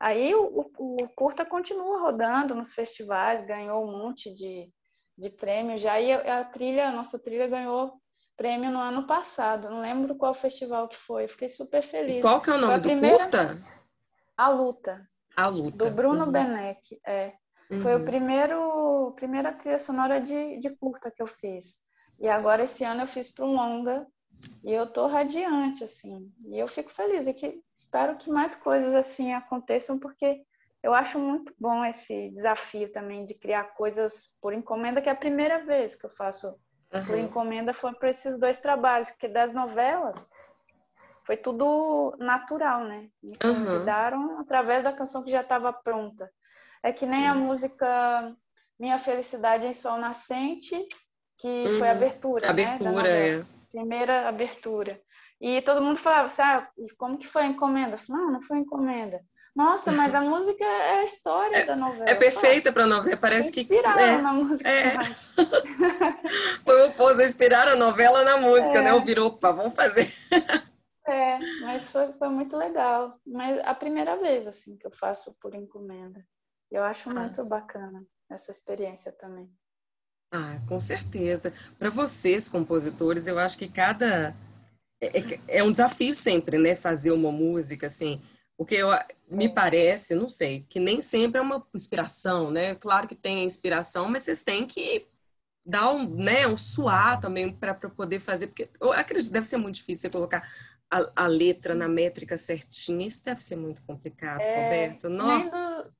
[0.00, 4.68] Aí o, o, o curta continua rodando nos festivais, ganhou um monte de,
[5.16, 6.00] de prêmio já.
[6.00, 7.92] E a, a trilha, a nossa trilha ganhou
[8.36, 9.70] prêmio no ano passado.
[9.70, 11.28] Não lembro qual festival que foi.
[11.28, 12.18] Fiquei super feliz.
[12.18, 13.62] E qual que é o Foi nome a do primeira- curta?
[14.36, 15.76] A Luta, A Luta.
[15.76, 16.32] do Bruno Uhum.
[16.32, 17.00] Beneck.
[17.06, 17.32] É.
[17.80, 18.04] Foi o Uhum.
[18.04, 21.78] primeiro primeira trilha sonora de, de curta que eu fiz.
[22.20, 24.06] E agora esse ano eu fiz para um longa
[24.62, 26.32] e eu tô radiante assim.
[26.46, 30.42] E eu fico feliz e que espero que mais coisas assim aconteçam porque
[30.82, 35.16] eu acho muito bom esse desafio também de criar coisas por encomenda, que é a
[35.16, 36.46] primeira vez que eu faço
[37.06, 37.24] por Uhum.
[37.24, 40.28] encomenda foi para esses dois trabalhos, porque das novelas
[41.26, 43.08] foi tudo natural, né?
[43.22, 43.64] Me Uhum.
[43.64, 46.30] convidaram através da canção que já estava pronta.
[46.82, 48.36] É que nem a música
[48.78, 50.86] Minha Felicidade em Sol Nascente,
[51.38, 51.96] que foi a Uhum.
[51.96, 52.62] abertura, né?
[52.62, 53.16] Abertura, novela.
[53.16, 53.63] é.
[53.74, 55.00] Primeira abertura.
[55.40, 57.94] E todo mundo falava, sabe, como que foi a encomenda?
[57.94, 59.20] Eu falei, não, não foi encomenda.
[59.54, 62.04] Nossa, mas a música é a história da novela.
[62.08, 64.68] É perfeita para novela, parece que Inspiraram é, na música.
[64.68, 64.96] é.
[64.96, 65.34] acho.
[66.64, 68.82] foi o oposto, inspirar a novela na música, É.
[68.82, 68.94] né?
[68.94, 70.12] Ouvir, opa, vamos fazer.
[71.06, 73.18] É, mas foi, foi muito legal.
[73.26, 76.24] Mas a primeira vez, assim, que eu faço por encomenda.
[76.72, 77.12] Eu acho Ah.
[77.12, 79.46] muito bacana essa experiência também.
[80.36, 81.52] Ah, com certeza.
[81.78, 84.34] Para vocês, compositores, eu acho que cada.
[85.00, 86.74] É, é- é um desafio sempre, né?
[86.74, 88.20] Fazer uma música, assim.
[88.58, 88.88] Porque eu,
[89.30, 92.74] me parece, não sei, que nem sempre é uma inspiração, né?
[92.74, 95.06] Claro que tem a inspiração, mas vocês têm que
[95.64, 98.48] dar um, né, um suar também para poder fazer.
[98.48, 100.48] Porque eu acredito que deve ser muito difícil você colocar
[100.90, 103.06] a, a letra na métrica certinha.
[103.06, 105.06] Isso deve ser muito complicado, Roberto.
[105.06, 105.92] É, Nossa.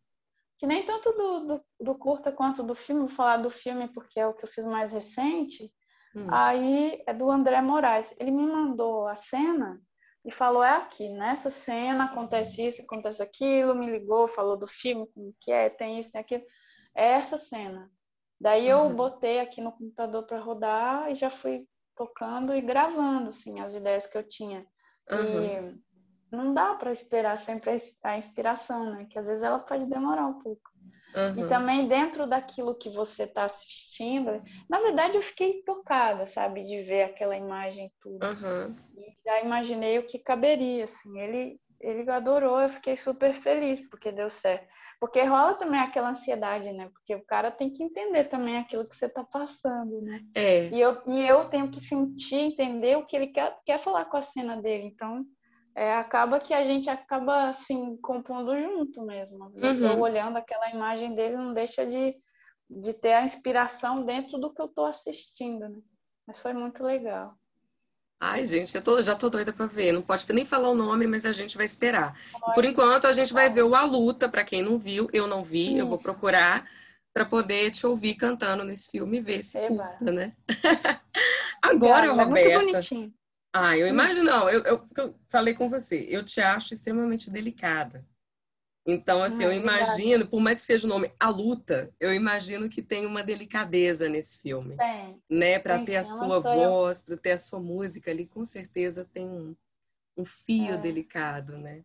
[0.64, 4.18] Que nem tanto do, do, do curta quanto do filme, vou falar do filme porque
[4.18, 5.70] é o que eu fiz mais recente.
[6.16, 6.26] Hum.
[6.32, 8.14] Aí é do André Moraes.
[8.18, 9.78] Ele me mandou a cena
[10.24, 13.74] e falou: é aqui, nessa cena acontece isso, acontece aquilo.
[13.74, 16.44] Me ligou, falou do filme, como que é, tem isso, tem aquilo.
[16.96, 17.90] É essa cena.
[18.40, 18.96] Daí eu Uhum.
[18.96, 24.06] botei aqui no computador para rodar e já fui tocando e gravando assim as ideias
[24.06, 24.66] que eu tinha.
[25.10, 25.78] Aham.
[26.34, 29.06] E não dá para esperar sempre a ins- a inspiração, né?
[29.08, 30.62] Que às vezes ela pode demorar um pouco.
[31.14, 31.48] E Aham.
[31.48, 37.02] também dentro daquilo que você está assistindo, na verdade eu fiquei tocada, sabe, de ver
[37.04, 38.24] aquela imagem e tudo.
[38.24, 38.74] Aham.
[38.96, 41.18] E já imaginei o que caberia, assim.
[41.20, 44.66] Ele ele adorou, eu fiquei super feliz porque deu certo.
[44.98, 46.88] Porque rola também aquela ansiedade, né?
[46.90, 50.20] Porque o cara tem que entender também aquilo que você está passando, né?
[50.34, 50.68] É.
[50.68, 54.16] E eu, e eu tenho que sentir, entender o que ele quer, quer falar com
[54.16, 54.86] a cena dele.
[54.86, 55.26] Então,
[55.74, 59.46] é, acaba que a gente acaba, assim, compondo junto mesmo.
[59.54, 59.86] Uhum.
[59.86, 62.14] Eu olhando aquela imagem dele, não deixa de,
[62.70, 65.80] de ter a inspiração dentro do que eu estou assistindo, né?
[66.26, 67.36] Mas foi muito legal.
[68.20, 69.92] Ai, gente, eu tô, já tô doida pra ver.
[69.92, 72.18] Não pode nem falar o nome, mas a gente vai esperar.
[72.54, 75.08] Por enquanto, a gente vai ver o A Luta, pra quem não viu.
[75.12, 76.04] Eu não vi, eu vou Isso.
[76.04, 76.66] procurar
[77.12, 79.84] pra poder te ouvir cantando nesse filme e ver se Eba.
[79.84, 80.34] curta, né?
[81.60, 82.72] Agora, Obrigada, é muito Roberta.
[82.72, 83.14] bonitinho.
[83.56, 88.04] Ah, eu imagino, não, eu, eu, eu falei com você, eu te acho extremamente delicada.
[88.84, 89.80] Então, assim, Ah, eu obrigada.
[89.80, 94.08] imagino, por mais que seja o nome A Luta, eu imagino que tem uma delicadeza
[94.08, 95.22] nesse filme, Tem.
[95.30, 95.60] né?
[95.60, 99.04] Para ter a é sua história- voz, para ter a sua música ali, com certeza
[99.04, 99.54] tem um,
[100.16, 100.76] um fio É.
[100.76, 101.84] delicado, né?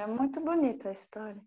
[0.00, 1.40] É muito bonita a história.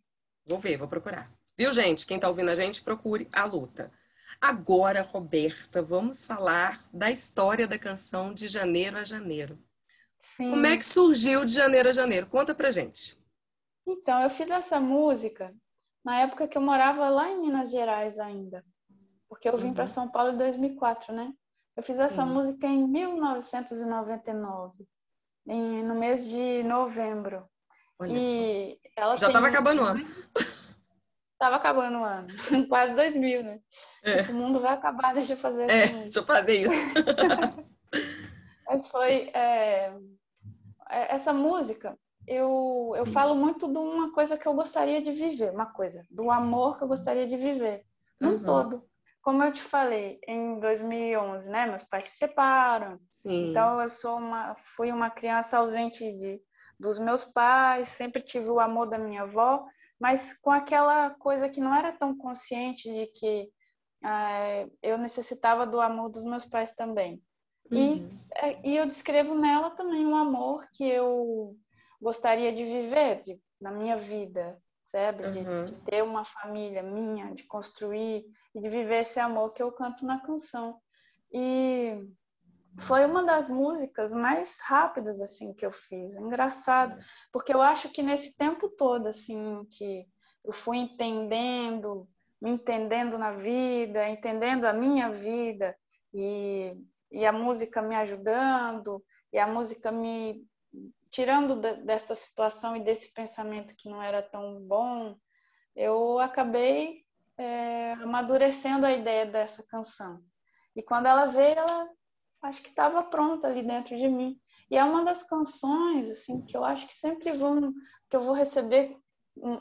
[0.46, 1.30] Vou ver, vou procurar.
[1.58, 2.08] Viu, gente?
[2.08, 3.92] Quem tá ouvindo a gente, procure A Luta.
[4.40, 9.58] Agora, Roberta, vamos falar da história da canção de Janeiro a Janeiro.
[10.22, 10.50] Sim.
[10.52, 12.28] Como é que surgiu de Janeiro a Janeiro?
[12.28, 13.18] Conta pra gente.
[13.88, 15.54] Então, eu fiz essa música
[16.04, 18.64] na época que eu morava lá em Minas Gerais ainda.
[19.30, 19.88] Porque eu vim para Uhum.
[19.90, 21.34] São Paulo em 2004, né?
[21.76, 22.30] Eu fiz essa Sim.
[22.30, 24.86] música em 1999,
[25.48, 27.46] em- no mês de novembro.
[28.00, 29.20] Olha E ela só.
[29.20, 30.06] Já tem tava um- acabando o ano.
[31.38, 32.28] Tava acabando o ano.
[32.70, 33.60] Quase 2000, né?
[34.04, 34.22] É.
[34.32, 36.00] O mundo vai acabar, deixa eu fazer É, música.
[36.04, 36.84] deixa eu fazer isso.
[38.68, 39.30] Mas foi.
[39.34, 39.94] é,
[40.90, 45.52] é, essa música, eu, eu falo muito de uma coisa que eu gostaria de viver,
[45.52, 47.84] uma coisa, do amor que eu gostaria de viver,
[48.20, 48.44] num Uhum.
[48.44, 48.84] todo.
[49.22, 53.50] Como eu te falei, em 2011, né, meus pais se separam, Sim.
[53.50, 56.40] então eu sou uma, fui uma criança ausente de,
[56.80, 59.66] dos meus pais, sempre tive o amor da minha avó,
[60.00, 63.50] mas com aquela coisa que não era tão consciente de que
[64.04, 67.22] ah, eu necessitava do amor dos meus pais também.
[67.72, 68.08] Uhum.
[68.64, 71.56] E, e eu descrevo nela também um amor que eu
[72.00, 75.30] gostaria de viver de, na minha vida, sabe?
[75.30, 75.64] De, Uhum.
[75.64, 80.06] de ter uma família minha, de construir e de viver esse amor que eu canto
[80.06, 80.80] na canção.
[81.34, 82.08] E
[82.80, 86.16] foi uma das músicas mais rápidas assim que eu fiz.
[86.16, 86.98] Engraçado,
[87.32, 90.06] porque eu acho que nesse tempo todo assim que
[90.44, 92.08] eu fui entendendo,
[92.42, 95.76] me entendendo na vida, entendendo a minha vida
[96.14, 96.76] e,
[97.12, 100.46] e a música me ajudando e a música me
[101.10, 105.16] tirando de, dessa situação e desse pensamento que não era tão bom,
[105.76, 107.06] eu acabei
[107.38, 110.22] é, amadurecendo a ideia dessa canção.
[110.76, 111.90] E quando ela veio, ela
[112.46, 114.40] acho que estava pronta ali dentro de mim.
[114.70, 117.74] E é uma das canções assim que eu acho que sempre vão
[118.10, 118.98] que eu vou receber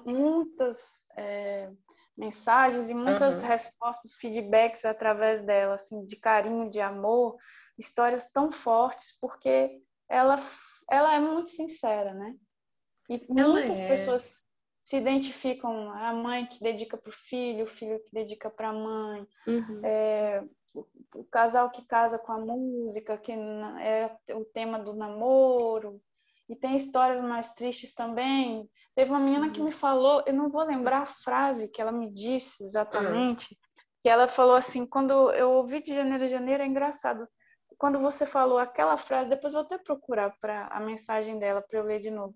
[0.06, 1.70] muitas é,
[2.16, 3.48] mensagens e muitas Uhum.
[3.48, 7.36] respostas, feedbacks através dela, assim, de carinho, de amor,
[7.78, 10.36] histórias tão fortes, porque ela
[10.90, 12.34] ela é muito sincera, né?
[13.08, 13.88] E Ela muitas é.
[13.88, 14.32] pessoas
[14.82, 18.72] se identificam a mãe que dedica para o filho, o filho que dedica para a
[18.72, 19.80] mãe, Uhum.
[19.82, 20.42] é,
[20.74, 26.00] o, casal que casa com a música, que é o tema do namoro.
[26.48, 28.68] E tem histórias mais tristes também.
[28.94, 32.10] Teve uma menina que me falou, eu não vou lembrar a frase que ela me
[32.10, 33.56] disse exatamente,
[34.02, 37.26] que ela falou assim, quando eu ouvi de janeiro a janeiro, é engraçado.
[37.78, 41.84] Quando você falou aquela frase, depois vou até procurar para a mensagem dela para eu
[41.84, 42.34] ler de novo.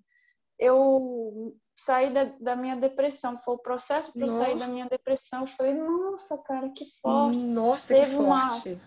[0.58, 5.42] Eu saí da, da minha depressão, foi o processo para sair da minha depressão.
[5.42, 7.36] Eu falei, nossa, cara, que forte.
[7.38, 8.80] Nossa, que Teve uma- forte.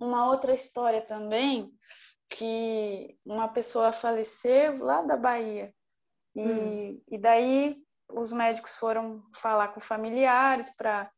[0.00, 1.70] Uma outra história também,
[2.30, 5.72] que uma pessoa faleceu lá da Bahia.
[6.34, 7.00] E, Hum.
[7.10, 7.76] e daí
[8.08, 11.10] os médicos foram falar com familiares para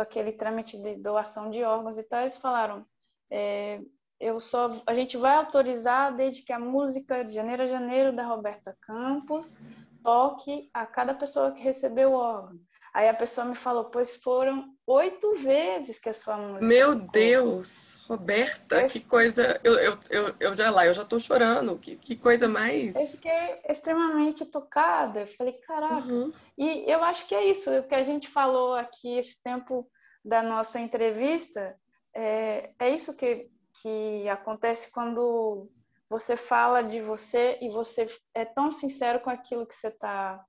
[0.00, 2.20] aquele trâmite de doação de órgãos e tal.
[2.20, 2.86] Eles falaram:
[3.30, 3.80] é,
[4.20, 8.24] eu só, a gente vai autorizar desde que a música de janeiro a janeiro da
[8.26, 9.58] Roberta Campos
[10.02, 12.58] toque a cada pessoa que recebeu o órgão.
[12.92, 16.64] Aí a pessoa me falou, pois foram oito vezes que a sua música.
[16.64, 19.60] Meu tocou." Deus, Roberta, que coisa.
[19.62, 21.78] Eu, eu, eu, eu já lá, eu já tô chorando.
[21.78, 22.96] Que, que coisa mais.
[22.96, 25.20] Eu fiquei extremamente tocada.
[25.20, 26.08] Eu falei, caraca.
[26.08, 26.32] Uhum.
[26.58, 27.70] E eu acho que é isso.
[27.70, 29.88] O que a gente falou aqui esse tempo
[30.24, 31.76] da nossa entrevista
[32.14, 33.48] é, é isso que,
[33.80, 35.70] que acontece quando
[36.10, 40.44] você fala de você e você é tão sincero com aquilo que você está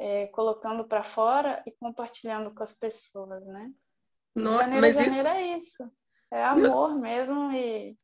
[0.00, 3.70] é, colocando para fora e compartilhando com as pessoas, né?
[4.34, 5.92] No- janeiro mas a isso- janeiro é isso.
[6.30, 7.96] É amor mesmo e,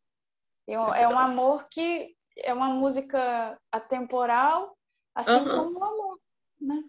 [0.69, 4.79] e é um amor que é uma música atemporal,
[5.13, 6.21] assim como o amor,
[6.61, 6.83] né?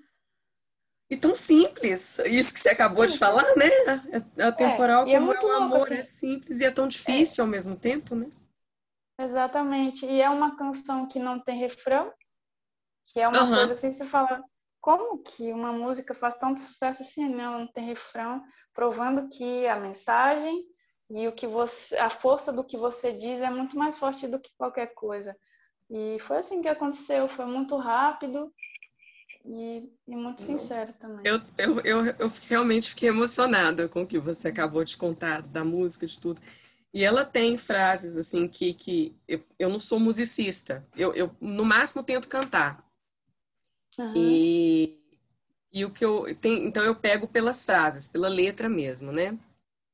[1.10, 2.20] E tão simples.
[2.20, 3.68] Isso que você acabou de falar, né?
[4.38, 5.96] É, é atemporal e é como muito é o louco, amor, assim.
[5.96, 8.32] é simples e é tão difícil ao mesmo tempo, né?
[9.18, 10.06] Exatamente.
[10.06, 12.12] E é uma canção que não tem refrão,
[13.08, 13.58] que é uma Aham.
[13.58, 14.44] coisa assim, você fala,
[14.82, 17.30] como que uma música faz tanto sucesso assim?
[17.30, 20.66] Não, não tem refrão, provando que a mensagem
[21.10, 24.40] e o que você, a força do que você diz é muito mais forte do
[24.40, 25.36] que qualquer coisa.
[25.90, 28.52] E foi assim que aconteceu, foi muito rápido
[29.46, 31.24] e, e muito sincero também.
[31.26, 35.64] Eu, eu, eu, eu realmente fiquei emocionada com o que você acabou de contar, da
[35.64, 36.42] música, de tudo.
[36.94, 41.66] E ela tem frases assim que, que eu, eu não sou musicista, eu, eu no
[41.66, 42.88] máximo tento cantar.
[43.98, 44.14] Aham.
[44.16, 45.00] E,
[45.72, 49.38] e o que eu tem, então eu pego pelas frases, pela letra mesmo, né?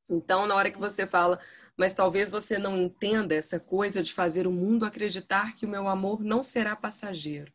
[0.10, 1.40] Então, na hora que você fala,
[1.78, 5.88] mas talvez você não entenda essa coisa de fazer o mundo acreditar que o meu
[5.88, 7.54] amor não será passageiro.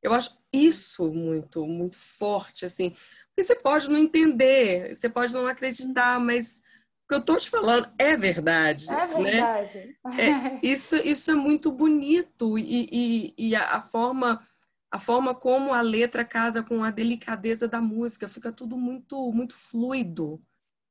[0.00, 2.90] Eu acho isso muito, muito forte, assim.
[2.90, 6.62] Porque você pode não entender, você pode não acreditar, mas o
[7.08, 8.92] que eu tô te falando é verdade.
[8.92, 9.30] É né?
[9.30, 9.96] verdade.
[10.18, 14.46] É, isso, isso é muito bonito e, e, e a, a forma
[14.90, 19.54] a forma como a letra casa com a delicadeza da música fica tudo muito muito
[19.54, 20.42] fluido,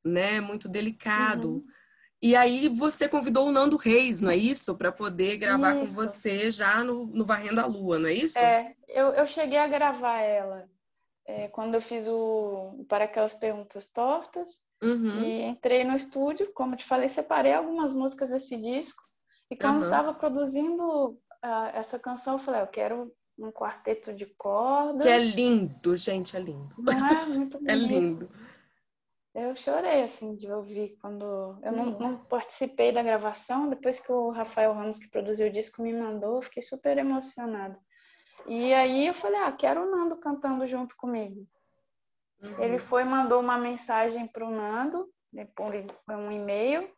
[0.03, 0.41] né?
[0.41, 1.49] Muito delicado.
[1.49, 1.67] Uhum.
[2.19, 5.93] E aí você convidou o Nando Reis, não é isso, para poder gravar com Isso.
[5.93, 8.39] você já no, no Varrendo a Lua, não é isso?
[8.39, 10.67] É, eu, eu cheguei a gravar ela
[11.27, 15.23] é, quando eu fiz o Para Aquelas Perguntas Tortas Uhum.
[15.23, 19.01] e entrei no estúdio, como te falei, separei algumas músicas desse disco
[19.49, 25.05] e quando estava produzindo ah, essa canção, eu falei, eu quero um quarteto de cordas.
[25.05, 26.75] Que é lindo, gente, é lindo.
[26.77, 28.29] Não é muito É lindo.
[29.33, 31.59] Eu chorei, assim, de ouvir quando...
[31.61, 35.83] Eu não, não participei da gravação, depois que o Rafael Ramos, que produziu o disco,
[35.83, 37.77] me mandou, eu fiquei super emocionada.
[38.47, 41.47] E aí eu falei, ah, quero o Nando cantando junto comigo.
[42.41, 42.63] Uhum.
[42.63, 45.09] Ele foi mandou uma mensagem para o Nando,
[45.55, 45.73] por
[46.15, 46.89] um e-mail,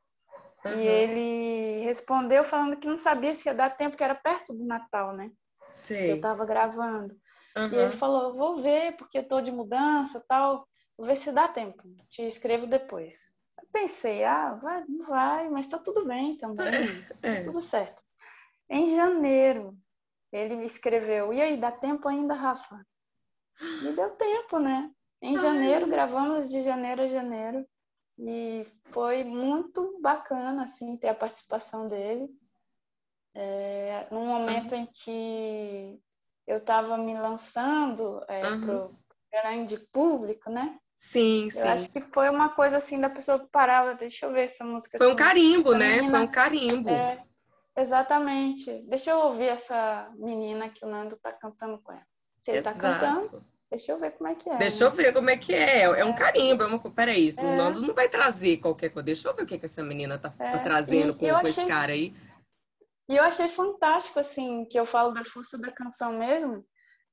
[0.65, 0.73] Uhum.
[0.73, 4.65] e ele respondeu falando que não sabia se ia dar tempo, que era perto do
[4.65, 5.30] Natal, né?
[5.30, 6.12] Que Sei.
[6.12, 7.17] eu estava gravando.
[7.56, 7.82] E Uhum.
[7.82, 11.47] ele falou, eu vou ver, porque eu tô de mudança tal, vou ver se dá
[11.47, 13.34] tempo, te escrevo depois.
[13.62, 17.38] Eu pensei, ah, vai, não vai, mas tá tudo bem também, É.
[17.38, 18.02] tá tudo certo.
[18.69, 19.78] Em janeiro,
[20.32, 22.86] ele me escreveu, e aí, dá tempo ainda, Rafa?
[23.62, 24.91] E deu tempo, né?
[25.21, 27.65] Em janeiro, gravamos de janeiro a janeiro,
[28.17, 32.29] e foi muito bacana, assim, ter a participação dele.
[33.34, 35.99] É, num momento em que
[36.47, 38.62] eu estava me lançando é, Uhum.
[38.62, 38.95] pro
[39.32, 40.79] grande público, né?
[40.97, 41.60] Sim, sim.
[41.60, 44.65] Eu acho que foi uma coisa assim da pessoa que parava, deixa eu ver essa
[44.65, 44.97] música.
[44.97, 45.97] Foi um carimbo, né?
[45.97, 46.89] menina- Foi um carimbo.
[46.89, 47.23] É,
[47.77, 48.82] exatamente.
[48.88, 52.05] Deixa eu ouvir essa menina que o Nando tá cantando com ela.
[52.39, 52.99] Se ele tá Exato.
[53.29, 54.58] cantando, deixa eu ver como é que é.
[54.58, 54.95] Deixa eu né?
[54.95, 55.82] ver como é que é.
[55.84, 56.79] É um carimbo, é uma.
[56.91, 57.55] Peraí, o É.
[57.55, 59.05] Nando não vai trazer qualquer coisa.
[59.05, 61.36] Deixa eu ver o que, que essa menina tá, tá É, trazendo e com, eu
[61.39, 62.13] com esse achei- cara aí.
[63.10, 66.63] E eu achei fantástico, assim, que eu falo da força da canção mesmo,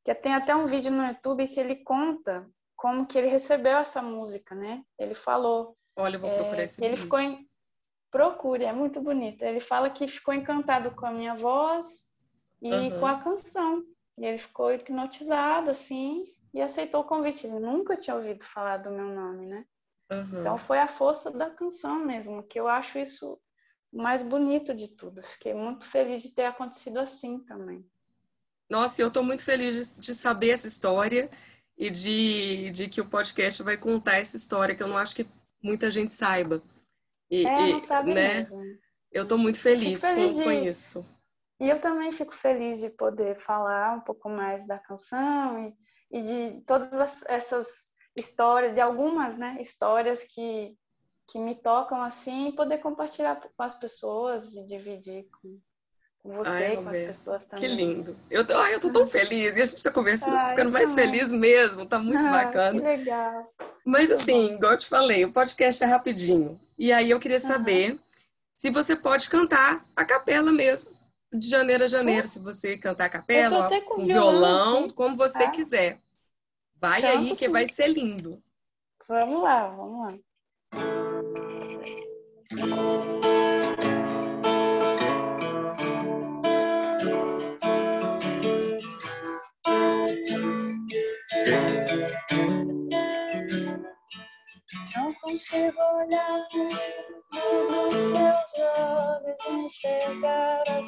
[0.04, 4.02] que tem até um vídeo no YouTube que ele conta como que ele recebeu essa
[4.02, 4.82] música, né?
[4.98, 7.04] Ele falou Olha, eu vou É, procurar esse ele vídeo.
[7.04, 7.48] ficou em...
[8.10, 9.42] Procure, é muito bonito.
[9.42, 12.14] Ele fala que ficou encantado com a minha voz
[12.62, 13.00] e Aham.
[13.00, 13.82] com a canção.
[14.18, 16.22] E ele ficou hipnotizado, assim,
[16.56, 17.46] e aceitou o convite.
[17.46, 19.66] Ele nunca tinha ouvido falar do meu nome, né?
[20.10, 20.40] Aham.
[20.40, 23.38] Então foi a força da canção mesmo, que eu acho isso
[23.92, 25.22] o mais bonito de tudo.
[25.22, 27.86] Fiquei muito feliz de ter acontecido assim também.
[28.70, 31.30] Nossa, eu tô muito feliz de, de saber essa história
[31.76, 35.28] e de, de que o podcast vai contar essa história, que eu não acho que
[35.62, 36.62] muita gente saiba.
[37.30, 38.40] E, É, não sabe né?
[38.40, 38.78] mesmo.
[39.12, 41.04] Eu tô muito feliz, feliz com, com de- isso.
[41.60, 45.74] E eu também fico feliz de poder falar um pouco mais da canção e,
[46.10, 47.66] e de todas as- essas
[48.16, 50.74] histórias, de algumas né, histórias que,
[51.28, 55.58] que me tocam assim, e poder compartilhar com as pessoas e dividir com,
[56.34, 57.74] você Ai, e com as pessoas Que também.
[57.76, 58.16] lindo.
[58.30, 59.56] Eu tô, ai, eu tô tão feliz.
[59.56, 61.04] E a gente tá conversando, Ai, ficando mais também.
[61.10, 61.86] feliz mesmo.
[61.86, 62.80] Tá muito Ah, bacana.
[62.80, 63.52] Que legal.
[63.84, 66.60] Mas Muito assim, igual eu te falei, o podcast é rapidinho.
[66.76, 68.00] E aí eu queria saber
[68.56, 70.90] se você pode cantar a capela mesmo,
[71.38, 72.26] de janeiro a janeiro.
[72.26, 75.50] Se você cantar a capela, com com violão como você tá?
[75.50, 76.00] quiser.
[76.80, 77.48] Vai Canto aí que sim.
[77.48, 78.42] vai ser lindo.
[79.08, 80.18] Vamos lá, vamos lá.
[94.96, 96.44] Não consigo olhar
[97.70, 99.06] nos seus olhos
[99.66, 100.86] enxergar as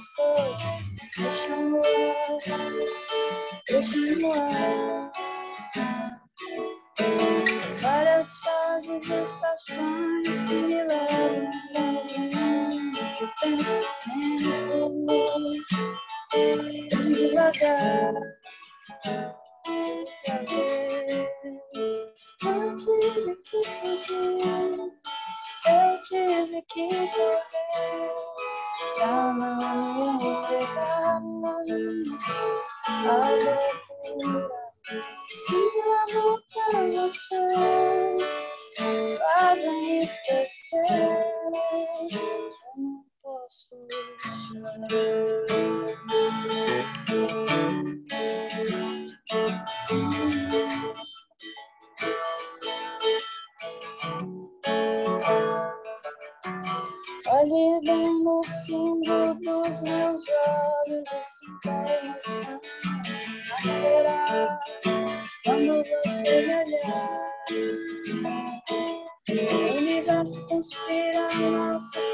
[69.31, 72.08] O universo conspira a nosso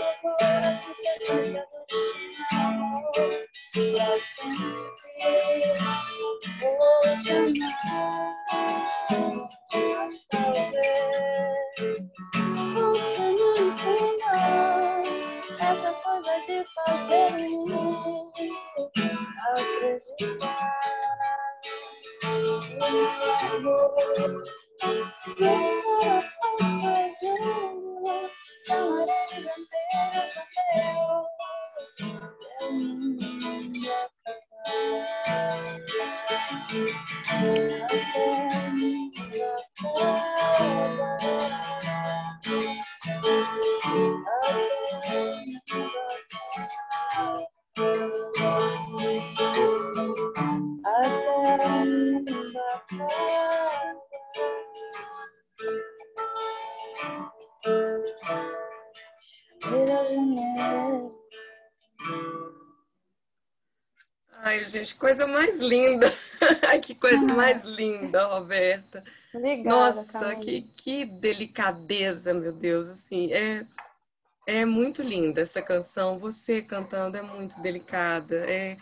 [64.94, 66.12] gente, coisa mais linda.
[66.82, 69.02] que coisa mais linda, Roberta.
[69.34, 72.88] Obrigada, Nossa, que, que delicadeza, meu Deus.
[72.88, 73.66] Assim, é,
[74.46, 76.18] é muito linda essa canção.
[76.18, 78.36] Você cantando é muito delicada.
[78.50, 78.76] É,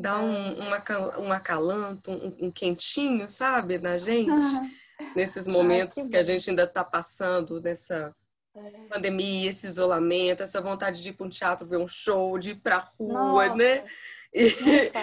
[0.00, 4.42] dá um, um, acal- um acalanto, um, um quentinho, sabe, na gente.
[5.16, 6.26] Nesses momentos que, a bom.
[6.26, 8.14] gente ainda está passando, nessa
[8.54, 8.70] É.
[8.88, 12.56] pandemia, esse isolamento, essa vontade de ir para um teatro ver um show, de ir
[12.56, 13.84] para a rua, Nossa, né?
[14.32, 14.44] E,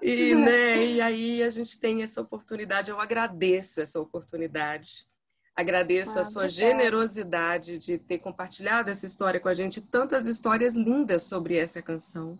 [0.02, 5.06] e, né, e aí a gente tem essa oportunidade, eu agradeço essa oportunidade.
[5.54, 6.48] Agradeço Ah, a sua obrigada.
[6.48, 12.38] generosidade de ter compartilhado essa história com a gente, tantas histórias lindas sobre essa canção.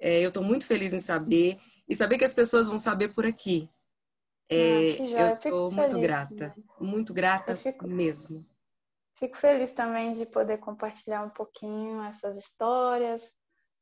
[0.00, 1.58] É, eu estou muito feliz em saber,
[1.88, 3.68] e saber que as pessoas vão saber por aqui.
[4.48, 8.46] É, Ah, eu estou muito feliz grata, muito grata fico- mesmo.
[9.18, 13.34] Fico feliz também de poder compartilhar um pouquinho essas histórias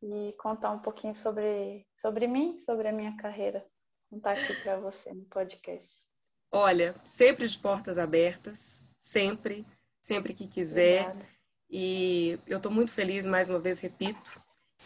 [0.03, 3.65] e contar um pouquinho sobre, sobre mim, sobre a minha carreira.
[4.11, 6.07] Contar aqui para você no podcast.
[6.53, 9.67] Olha, sempre de portas abertas, sempre,
[10.01, 11.07] sempre que quiser.
[11.09, 11.37] Obrigada.
[11.69, 14.41] E eu estou muito feliz, mais uma vez, repito.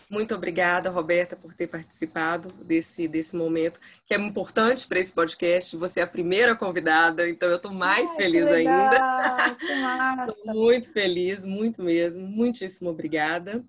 [0.08, 5.76] Muito obrigada, Roberta, por ter participado desse, desse momento, que é importante para esse podcast.
[5.76, 8.90] Você é a primeira convidada, então eu estou mais Ai, feliz que ainda.
[8.90, 10.36] legal, Que massa!
[10.46, 12.26] Muito feliz, muito mesmo.
[12.26, 13.64] Muitíssimo obrigada.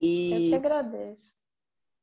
[0.00, 1.32] Eu E, que agradeço.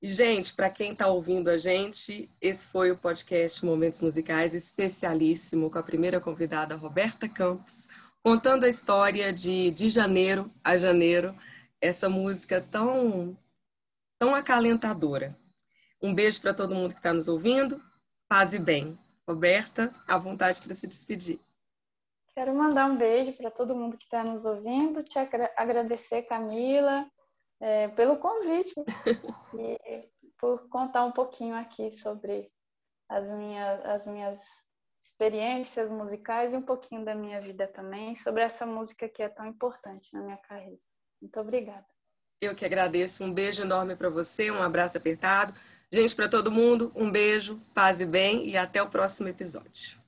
[0.02, 5.70] e, gente, para quem está ouvindo a gente, esse foi o podcast Momentos Musicais, especialíssimo,
[5.72, 7.88] com a primeira convidada, Roberta Campos,
[8.24, 11.36] contando a história de De Janeiro a Janeiro,
[11.82, 13.38] essa música tão,
[14.20, 15.38] tão acalentadora.
[16.02, 17.82] Um beijo para todo mundo que está nos ouvindo.
[18.28, 18.98] Paz e bem.
[19.28, 21.40] Roberta, à vontade para se despedir.
[22.36, 27.10] Quero mandar um beijo para todo mundo que está nos ouvindo, te agra- agradecer, Camila,
[27.60, 28.74] eh, pelo convite
[29.58, 32.52] e por contar um pouquinho aqui sobre
[33.10, 34.40] as minhas, as minhas
[35.02, 39.46] experiências musicais e um pouquinho da minha vida também, sobre essa música que é tão
[39.46, 40.78] importante na minha carreira.
[41.22, 41.86] Muito obrigada.
[42.40, 43.24] Eu que agradeço.
[43.24, 45.54] Um beijo enorme para você, um abraço apertado.
[45.92, 50.07] Gente, para todo mundo, um beijo, paz e bem e até o próximo episódio.